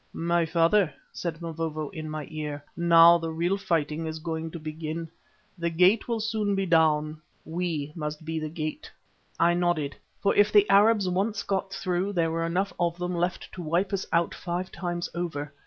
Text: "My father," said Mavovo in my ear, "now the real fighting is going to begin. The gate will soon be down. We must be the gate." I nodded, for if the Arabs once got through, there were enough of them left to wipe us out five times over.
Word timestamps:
"My 0.13 0.47
father," 0.47 0.91
said 1.13 1.43
Mavovo 1.43 1.89
in 1.89 2.09
my 2.09 2.25
ear, 2.31 2.65
"now 2.75 3.19
the 3.19 3.29
real 3.29 3.55
fighting 3.55 4.07
is 4.07 4.17
going 4.17 4.49
to 4.49 4.57
begin. 4.57 5.07
The 5.59 5.69
gate 5.69 6.07
will 6.07 6.19
soon 6.19 6.55
be 6.55 6.65
down. 6.65 7.21
We 7.45 7.93
must 7.95 8.25
be 8.25 8.39
the 8.39 8.49
gate." 8.49 8.89
I 9.39 9.53
nodded, 9.53 9.95
for 10.19 10.33
if 10.35 10.51
the 10.51 10.67
Arabs 10.71 11.07
once 11.07 11.43
got 11.43 11.71
through, 11.71 12.13
there 12.13 12.31
were 12.31 12.47
enough 12.47 12.73
of 12.79 12.97
them 12.97 13.15
left 13.15 13.51
to 13.51 13.61
wipe 13.61 13.93
us 13.93 14.07
out 14.11 14.33
five 14.33 14.71
times 14.71 15.07
over. 15.13 15.53